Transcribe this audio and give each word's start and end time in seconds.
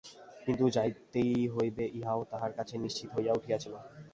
কিন্তু 0.45 0.65
যাইতেই 0.75 1.33
হইবে 1.47 1.83
ইহাও 1.99 2.21
তাহার 2.31 2.51
কাছে 2.57 2.75
নিশ্চিত 2.77 3.09
হইয়া 3.15 3.33
উঠিয়াছিল। 3.33 3.73